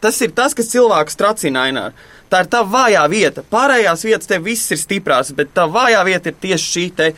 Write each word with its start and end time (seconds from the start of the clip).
Tas 0.00 0.20
ir 0.24 0.32
tas, 0.36 0.54
kas 0.56 0.70
cilvēku 0.72 1.16
tracina 1.20 1.66
ainā. 1.68 1.90
Tā 2.30 2.44
ir 2.44 2.50
tā 2.52 2.62
vājā 2.64 3.02
vieta. 3.10 3.44
Pārējās 3.52 4.04
vietas 4.06 4.30
tev 4.30 4.46
viss 4.46 4.70
ir 4.72 4.80
stiprās, 4.80 5.32
bet 5.36 5.52
tā 5.56 5.66
vājā 5.68 6.00
vieta 6.06 6.30
ir 6.30 6.38
tieši 6.40 6.72
šī 6.74 6.84
te 6.96 7.08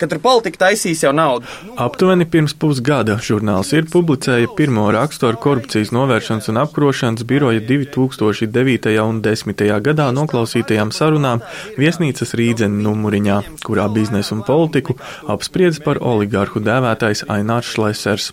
ka 0.00 0.08
tur 0.10 0.20
politika 0.20 0.66
taisīs 0.66 1.02
jau 1.04 1.12
naudu. 1.16 1.48
Aptuveni 1.80 2.26
pirms 2.28 2.54
pusgada 2.60 3.16
žurnāls 3.22 3.72
ir 3.76 3.86
publicēja 3.90 4.50
pirmo 4.58 4.84
rakstu 4.94 5.28
ar 5.30 5.38
korupcijas 5.40 5.92
novēršanas 5.96 6.50
un 6.52 6.60
apkarošanas 6.62 7.24
biroja 7.28 7.62
2009. 7.64 8.92
un 9.02 9.22
2010. 9.24 9.64
gadā 9.88 10.08
noklausītajām 10.16 10.92
sarunām 10.92 11.42
viesnīcas 11.80 12.34
Rīdzena 12.36 12.82
numuriņā, 12.84 13.38
kurā 13.64 13.88
biznesu 13.92 14.36
un 14.36 14.44
politiku 14.46 14.98
apspriedz 15.32 15.80
par 15.84 16.00
oligarhu 16.00 16.60
dēvētais 16.60 17.24
Ainārs 17.32 17.72
Šlesers. 17.72 18.30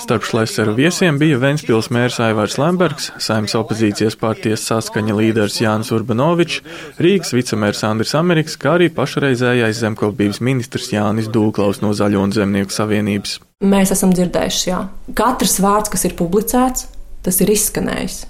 Starp 0.00 0.24
Šleseru 0.26 0.76
viesiem 0.78 1.20
bija 1.20 1.40
Ventspils 1.42 1.90
mērs 1.92 2.18
Aivārs 2.24 2.58
Lembergs, 2.60 3.10
saimnes 3.22 3.56
opozīcijas 3.58 4.16
partijas 4.20 4.64
saskaņa 4.70 5.18
līderis 5.20 5.60
Jānis 5.60 5.92
Urbanovičs, 5.94 6.62
Rīgas 7.02 7.36
vicemērs 7.36 7.84
Andris 7.88 8.16
Ameriks, 8.18 8.56
kā 8.56 8.76
arī 8.78 8.88
pašreizējais 8.94 9.84
zemkopības 9.84 10.40
ministrs 10.44 10.88
Jānis. 10.92 11.01
Jānis 11.02 11.30
Dūklaus 11.32 11.82
no 11.82 11.92
Zaļo 11.96 12.22
un 12.22 12.34
Zemnieku 12.34 12.74
savienības. 12.74 13.38
Mēs 13.66 13.92
esam 13.94 14.14
dzirdējuši, 14.14 14.66
jā. 14.70 14.82
Katrs 15.18 15.58
vārds, 15.62 15.92
kas 15.92 16.06
ir 16.08 16.16
publicēts, 16.18 16.88
tas 17.26 17.40
ir 17.42 17.52
izskanējis. 17.54 18.22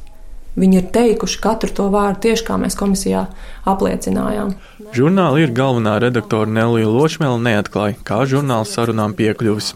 Viņi 0.52 0.82
ir 0.82 0.88
teikuši 0.92 1.38
katru 1.40 1.72
to 1.72 1.88
vārdu 1.92 2.26
tieši 2.26 2.44
kā 2.44 2.58
mēs 2.60 2.76
komisijā 2.76 3.24
apliecinājām. 3.68 4.52
Žurnāla 4.92 5.38
ir 5.40 5.52
galvenā 5.56 5.94
redaktora 6.02 6.50
Nelija 6.52 6.90
Ločmēla 6.92 7.38
neatklāja, 7.40 7.96
kā 8.04 8.18
žurnāls 8.28 8.74
sarunām 8.76 9.14
piekļuvis. 9.16 9.70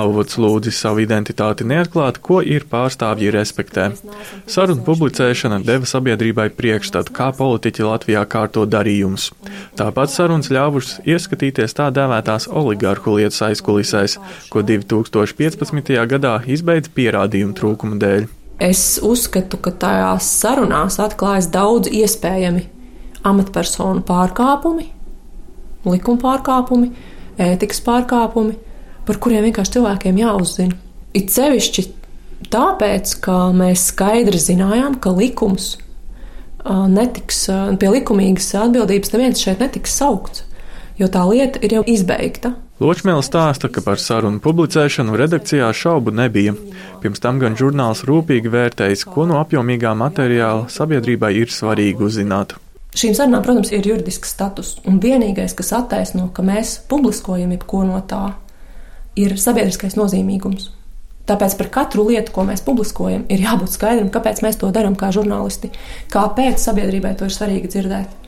Avots 0.00 0.38
lūdzis 0.40 0.78
savu 0.80 1.02
identitāti 1.04 1.66
neatklāt, 1.68 2.20
ko 2.24 2.38
ir 2.40 2.64
pārstāvji 2.70 3.32
respektē. 3.34 3.90
Sarunu 4.48 4.80
publicēšana 4.86 5.58
deva 5.66 5.88
sabiedrībai 5.88 6.46
priekšstatu, 6.56 7.12
kā 7.12 7.28
politiķi 7.36 7.84
Latvijā 7.84 8.22
kārto 8.24 8.64
darījumus. 8.64 9.30
Tāpat 9.76 10.14
sarunas 10.14 10.48
ļāvušas 10.54 11.02
ieskatīties 11.04 11.76
tā 11.76 11.90
dēvētās 11.92 12.48
oligarhu 12.48 13.18
lietas 13.18 13.42
aizkulisēs, 13.50 14.16
ko 14.48 14.64
2015. 14.64 15.92
gadā 16.14 16.38
izbeidz 16.56 16.88
pierādījumu 16.96 17.58
trūkuma 17.60 18.00
dēļ. 18.00 18.32
Es 18.62 19.00
uzskatu, 19.02 19.58
ka 19.58 19.72
tajās 19.82 20.28
sarunās 20.40 21.00
atklājas 21.02 21.48
daudz 21.50 21.90
iespējami 21.90 22.68
amatpersonu 23.26 24.04
pārkāpumi, 24.06 24.86
likuma 25.88 26.20
pārkāpumi, 26.22 26.92
ētikas 27.40 27.82
pārkāpumi, 27.84 28.54
par 29.04 29.18
kuriem 29.20 29.48
vienkārši 29.48 29.78
cilvēkiem 29.78 30.20
jāuzzina. 30.22 30.78
It 31.14 31.34
sevišķi 31.34 31.86
tāpēc, 32.52 33.16
ka 33.24 33.48
mēs 33.56 33.88
skaidri 33.90 34.38
zinājām, 34.40 35.00
ka 35.02 35.12
likums 35.14 35.74
netiks, 36.64 37.46
pie 37.80 37.90
likumīgas 37.92 38.52
atbildības 38.62 39.12
neviens 39.12 39.42
šeit 39.42 39.60
netiks 39.60 39.98
saukts, 39.98 40.44
jo 41.00 41.10
tā 41.12 41.24
lieta 41.28 41.60
ir 41.64 41.80
jau 41.80 41.82
izbeigta. 41.90 42.54
Ločmēls 42.82 43.28
stāsta, 43.30 43.68
ka 43.70 43.84
par 43.86 44.00
sarunu 44.02 44.40
publicēšanu 44.42 45.14
redakcijā 45.14 45.68
šaubu 45.70 46.10
nebija. 46.10 46.56
Pirms 47.04 47.22
tam 47.22 47.38
gan 47.38 47.54
žurnāls 47.54 48.02
rūpīgi 48.08 48.50
vērtējis, 48.50 49.04
ko 49.14 49.28
no 49.30 49.38
apjomīgā 49.38 49.92
materiāla 49.94 50.66
sabiedrībai 50.66 51.30
ir 51.38 51.54
svarīgi 51.54 52.02
uzzināt. 52.02 52.56
Šīm 52.98 53.14
sarunām, 53.14 53.44
protams, 53.46 53.70
ir 53.70 53.86
juridisks 53.86 54.34
status, 54.34 54.72
un 54.90 54.98
vienīgais, 55.02 55.54
kas 55.54 55.70
attaisno, 55.78 56.26
ka 56.34 56.42
mēs 56.46 56.80
publiskojam 56.90 57.54
jebko 57.54 57.84
no 57.86 58.02
tā, 58.10 58.24
ir 59.22 59.36
sabiedriskais 59.38 59.94
nozīmīgums. 59.98 60.72
Tāpēc 61.30 61.54
par 61.60 61.70
katru 61.78 62.08
lietu, 62.10 62.34
ko 62.34 62.42
mēs 62.50 62.66
publiskojam, 62.66 63.22
ir 63.30 63.46
jābūt 63.46 63.78
skaidram, 63.78 64.10
kāpēc 64.10 64.42
mēs 64.42 64.58
to 64.58 64.74
darām 64.74 64.98
kā 64.98 65.14
žurnālisti, 65.14 65.70
kāpēc 66.10 66.58
sabiedrībai 66.66 67.14
to 67.18 67.30
ir 67.30 67.38
svarīgi 67.38 67.70
dzirdēt. 67.70 68.23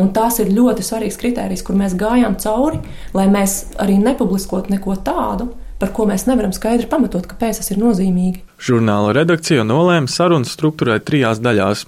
Un 0.00 0.12
tās 0.16 0.38
ir 0.40 0.52
ļoti 0.54 0.84
svarīgs 0.86 1.18
kriterijs, 1.20 1.64
kur 1.66 1.76
mēs 1.78 1.96
gājām 2.00 2.38
cauri, 2.40 2.80
lai 3.16 3.26
mēs 3.32 3.60
arī 3.82 3.98
nepubliskotu 4.00 4.72
neko 4.72 4.96
tādu, 5.04 5.50
par 5.80 5.92
ko 5.96 6.06
mēs 6.08 6.26
nevaram 6.28 6.52
skaidri 6.56 6.88
pamatot, 6.90 7.26
kāpēc 7.28 7.60
tas 7.60 7.72
ir 7.72 7.80
nozīmīgi. 7.80 8.44
Žurnāla 8.60 9.14
redakcija 9.16 9.62
nolēma 9.64 10.10
sarunas 10.12 10.52
struktūrēt 10.52 11.06
trijās 11.08 11.38
daļās. 11.40 11.86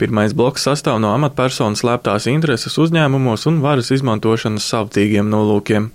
Pirmais 0.00 0.32
bloks 0.34 0.64
sastāv 0.66 0.96
no 0.98 1.12
amatpersonas 1.14 1.84
slēptās 1.84 2.24
intereses 2.32 2.74
uzņēmumos 2.82 3.44
un 3.46 3.60
varas 3.62 3.92
izmantošanas 3.94 4.64
savtīgiem 4.72 5.28
nolūkiem. 5.30 5.90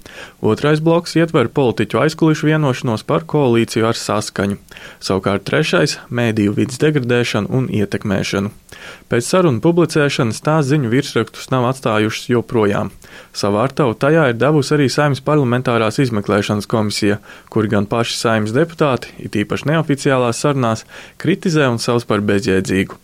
Otrais 0.45 0.79
bloks 0.85 1.17
ietver 1.19 1.49
politiķu 1.51 1.99
aizkulišu 2.05 2.47
vienošanos 2.47 3.03
par 3.09 3.25
koalīciju 3.27 3.89
ar 3.89 3.99
saskaņu. 3.99 4.55
Savukārt 5.03 5.43
trešais- 5.49 5.97
mēdīju 6.19 6.55
vidas 6.61 6.79
degradēšanu 6.79 7.49
un 7.49 7.67
ietekmēšanu. 7.67 8.53
Pēc 9.09 9.25
sarunu 9.25 9.59
publicēšanas 9.59 10.39
tās 10.45 10.69
ziņu 10.69 10.89
virsrakstus 10.89 11.49
nav 11.51 11.65
atstājušas 11.73 12.29
joprojām. 12.29 12.91
Savu 13.33 13.57
artavu 13.57 13.95
tajā 13.95 14.29
ir 14.29 14.37
devusi 14.39 14.75
arī 14.77 14.87
Saimnes 14.89 15.21
parlamentārās 15.21 15.99
izmeklēšanas 15.99 16.67
komisija, 16.67 17.17
kuri 17.49 17.67
gan 17.67 17.85
paši 17.85 18.15
Saimnes 18.15 18.53
deputāti, 18.53 19.07
it 19.19 19.35
īpaši 19.35 19.65
neoficiāli, 19.65 20.18
oficiālās 20.19 20.43
sarunās 20.43 20.85
kritizē 21.17 21.69
un 21.69 21.79
sauc 21.79 22.05
par 22.07 22.21
bezjēdzīgu. 22.21 22.97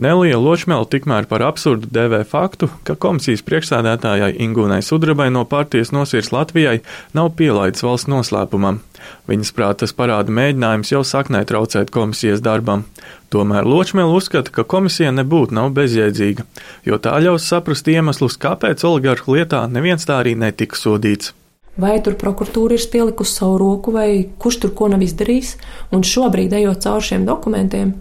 Nelija 0.00 0.38
Ločmēla 0.38 0.86
tikmēr 0.88 1.26
par 1.28 1.42
absurdu 1.44 1.88
dēvē 1.92 2.22
faktu, 2.24 2.70
ka 2.84 2.94
komisijas 2.96 3.42
priekšsēdētājai 3.44 4.38
Ingūnai 4.40 4.80
Sudrabai 4.82 5.28
no 5.30 5.44
partijas 5.44 5.92
nosirs 5.92 6.30
Latvijai 6.32 6.80
nav 7.12 7.34
pielaids 7.36 7.82
valsts 7.84 8.08
noslēpumam. 8.08 8.80
Viņas 9.28 9.52
prāt 9.52 9.80
tas 9.82 9.92
parāda 9.92 10.32
mēģinājums 10.32 10.92
jau 10.92 11.02
saknē 11.04 11.42
traucēt 11.44 11.92
komisijas 11.92 12.40
darbam. 12.40 12.86
Tomēr 13.28 13.68
Ločmēla 13.68 14.14
uzskata, 14.16 14.52
ka 14.54 14.64
komisija 14.64 15.12
nebūtu 15.12 15.56
nav 15.58 15.74
bezjēdzīga, 15.76 16.46
jo 16.88 17.00
tā 17.02 17.18
ļaus 17.20 17.50
saprast 17.50 17.90
iemeslus, 17.90 18.40
kāpēc 18.40 18.86
oligarhu 18.88 19.36
lietā 19.36 19.66
neviens 19.68 20.08
tā 20.08 20.22
arī 20.22 20.36
netika 20.38 20.80
sodīts 20.80 21.34
vai 21.82 21.96
tur 22.04 22.16
prokuratūra 22.20 22.76
ir 22.76 22.86
pielikusi 22.92 23.40
savu 23.40 23.58
roku, 23.60 23.94
vai 23.94 24.28
kurš 24.38 24.60
tur 24.64 24.74
ko 24.76 24.90
nav 24.92 25.02
izdarījis. 25.04 25.56
Un 25.96 26.06
šobrīd, 26.06 26.54
ejot 26.56 26.84
cauri 26.84 27.08
šiem 27.10 27.26
dokumentiem, 27.28 27.94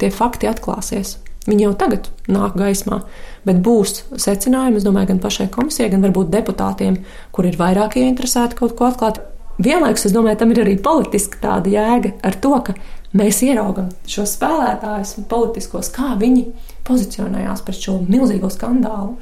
tie 0.00 0.10
fakti 0.14 0.50
atklāsies. 0.50 1.18
Viņi 1.44 1.66
jau 1.66 1.74
tagad 1.76 2.08
nāk 2.30 2.54
gaismā, 2.56 3.02
bet 3.44 3.60
būs 3.64 4.06
secinājumi, 4.16 4.80
es 4.80 4.86
domāju, 4.86 5.10
gan 5.12 5.20
pašai 5.20 5.50
komisijai, 5.52 5.90
gan 5.92 6.04
varbūt 6.06 6.32
deputātiem, 6.32 7.02
kur 7.36 7.44
ir 7.44 7.58
vairāk 7.60 7.98
ieinteresēti 8.00 8.56
kaut 8.56 8.76
ko 8.78 8.88
atklāt. 8.88 9.20
Vienlaikus, 9.60 10.08
es 10.08 10.14
domāju, 10.14 10.40
tam 10.40 10.54
ir 10.54 10.62
arī 10.64 10.78
politiski 10.82 11.38
tāda 11.42 11.70
jēga 11.70 12.14
ar 12.26 12.38
to, 12.42 12.54
ka 12.64 12.74
mēs 13.14 13.42
ieraugam 13.46 13.92
šos 14.10 14.32
spēlētājus 14.38 15.14
un 15.20 15.28
politiskos, 15.30 15.92
kā 15.94 16.14
viņi 16.18 16.48
pozicionējās 16.88 17.62
pret 17.66 17.84
šo 17.86 18.00
milzīgo 18.08 18.50
skandālu. 18.50 19.14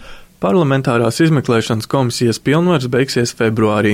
Parlamentārās 0.42 1.20
izmeklēšanas 1.22 1.86
komisijas 1.86 2.40
pilnvars 2.42 2.88
beigsies 2.90 3.30
februārī. 3.38 3.92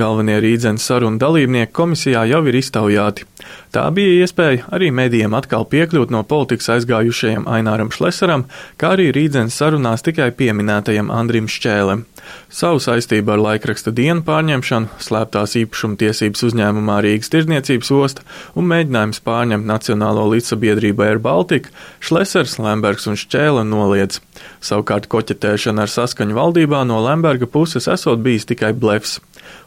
Galvenie 0.00 0.38
rīdzenes 0.40 0.86
sarunu 0.88 1.20
dalībnieki 1.20 1.74
komisijā 1.76 2.22
jau 2.30 2.40
ir 2.48 2.56
iztaujāti. 2.56 3.26
Tā 3.74 3.84
bija 3.94 4.22
iespēja 4.22 4.68
arī 4.74 4.90
medijiem 4.94 5.34
atkal 5.34 5.66
piekļūt 5.70 6.12
no 6.14 6.22
politikas 6.28 6.70
aizgājušajam 6.76 7.48
Aināram 7.50 7.90
Šlesaram, 7.94 8.46
kā 8.80 8.94
arī 8.94 9.10
rīdzenes 9.14 9.56
sarunās 9.58 10.04
tikai 10.06 10.30
pieminētajam 10.38 11.10
Andrim 11.14 11.48
Šķēlem. 11.50 12.04
Savu 12.48 12.80
saistību 12.80 13.34
ar 13.34 13.42
laikraksta 13.42 13.92
dienu 13.94 14.22
pārņemšanu, 14.24 15.00
slēptās 15.02 15.56
īpašuma 15.60 15.98
tiesības 16.00 16.44
uzņēmumā 16.48 17.00
Rīgas 17.04 17.32
tirdzniecības 17.34 17.90
osta 17.98 18.24
un 18.56 18.68
mēģinājums 18.70 19.20
pārņemt 19.26 19.68
Nacionālo 19.68 20.24
līdzsabiedrību 20.32 21.04
Air 21.04 21.20
Baltica, 21.24 21.72
Šlesers, 22.04 22.56
Lembergs 22.62 23.10
un 23.10 23.18
Šķēle 23.20 23.66
noliedz. 23.68 24.22
Savukārt 24.64 25.10
koķetēšana 25.12 25.84
ar 25.84 25.92
saskaņu 25.92 26.38
valdībā 26.38 26.84
no 26.88 27.02
Lemberga 27.04 27.50
puses 27.50 27.90
esot 27.90 28.24
bijis 28.24 28.48
tikai 28.48 28.72
blefs. 28.72 29.18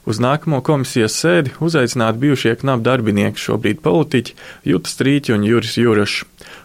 Uz 0.08 0.22
nākamo 0.24 0.62
komisijas 0.64 1.18
sēdi 1.20 1.52
uzaicināti 1.60 2.22
bijušie 2.22 2.54
knapi 2.62 2.86
darbinieki, 2.86 3.42
šobrīd 3.44 3.82
politiķi 3.84 4.36
Juta 4.72 4.88
Strīķi 4.88 5.34
un 5.36 5.44
Juris 5.44 5.76
Jurašs. 5.76 6.22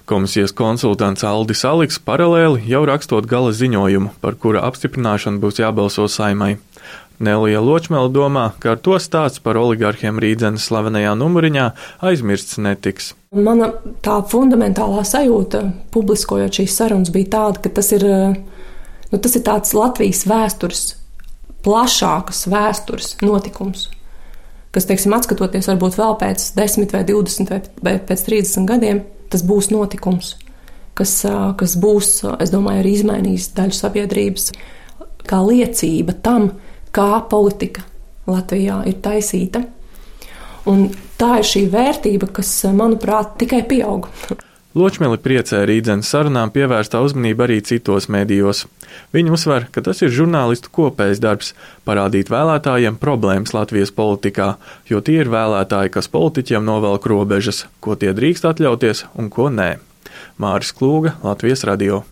Komisijas 0.07 0.55
konsultants 0.55 1.25
Aldis 1.27 1.65
Aliks 1.67 1.99
paralēli 2.07 2.63
jau 2.71 2.85
rakstot 2.87 3.27
gala 3.27 3.51
ziņojumu, 3.51 4.13
par 4.23 4.39
kura 4.39 4.63
apstiprināšanu 4.69 5.43
būs 5.43 5.59
jābalso 5.59 6.07
saimai. 6.07 6.53
Nelija 7.19 7.59
Ločmela 7.59 8.11
domā, 8.15 8.47
ka 8.63 8.77
ar 8.77 8.81
to 8.83 8.95
stāsts 9.03 9.43
par 9.43 9.59
oligarhiem 9.59 10.23
Rīdzenes 10.23 10.71
slavenajā 10.71 11.19
numuriņā 11.19 11.67
aizmirsts 11.99 12.63
netiks. 12.63 13.13
Mana 13.35 13.73
tā 14.07 14.21
fundamentālā 14.31 15.03
sajūta, 15.03 15.67
publiskojot 15.91 16.63
šīs 16.63 16.79
sarunas, 16.79 17.11
bija 17.11 17.35
tāda, 17.35 17.67
ka 17.67 17.75
tas 17.75 17.91
ir, 17.99 18.07
nu, 18.07 19.17
tas 19.19 19.35
ir 19.35 19.47
tāds 19.51 19.75
Latvijas 19.75 20.29
vēstures, 20.31 20.91
plašākas 21.65 22.47
vēstures 22.51 23.17
notikums, 23.23 23.89
kas, 24.75 24.87
teiksim, 24.89 25.15
atskatoties 25.17 25.69
varbūt 25.71 25.99
vēl 26.01 26.17
pēc 26.21 26.47
10 26.59 26.95
vai 26.97 27.03
20 27.09 27.73
vai 27.85 27.97
pēc 28.03 28.27
30 28.29 28.69
gadiem, 28.69 29.03
tas 29.33 29.45
būs 29.47 29.71
notikums, 29.73 30.35
kas, 30.99 31.21
kas 31.59 31.77
būs, 31.81 32.15
es 32.43 32.53
domāju, 32.53 32.83
arī 32.83 32.97
izmainījis 32.99 33.53
daļu 33.57 33.79
sabiedrības 33.79 34.53
kā 35.29 35.41
liecība 35.47 36.15
tam, 36.23 36.51
kā 36.95 37.23
politika 37.31 37.85
Latvijā 38.27 38.83
ir 38.91 38.99
taisīta. 39.03 39.65
Un 40.71 40.87
tā 41.19 41.41
ir 41.41 41.49
šī 41.49 41.65
vērtība, 41.73 42.29
kas, 42.37 42.51
manuprāt, 42.77 43.35
tikai 43.41 43.65
pieaug. 43.67 44.07
Ločmeli 44.73 45.19
priecē 45.21 45.67
rīdzenes 45.69 46.09
sarunām 46.09 46.49
pievērstā 46.53 47.03
uzmanība 47.05 47.45
arī 47.45 47.59
citos 47.61 48.07
medijos. 48.09 48.63
Viņa 49.13 49.35
uzsver, 49.37 49.67
ka 49.69 49.83
tas 49.85 50.01
ir 50.01 50.13
žurnālistu 50.17 50.73
kopējs 50.73 51.21
darbs- 51.21 51.53
parādīt 51.87 52.33
vēlētājiem 52.33 52.97
problēmas 52.97 53.53
Latvijas 53.53 53.93
politikā, 53.93 54.57
jo 54.89 55.01
tie 55.01 55.21
ir 55.21 55.29
vēlētāji, 55.29 55.93
kas 55.93 56.09
politiķiem 56.09 56.65
novelk 56.65 57.05
robežas, 57.05 57.67
ko 57.81 57.97
tie 57.97 58.15
drīkst 58.17 58.49
atļauties 58.49 59.05
un 59.15 59.29
ko 59.29 59.51
nē. 59.51 59.77
Māris 60.39 60.73
Klūga, 60.73 61.21
Latvijas 61.23 61.65
radio. 61.65 62.05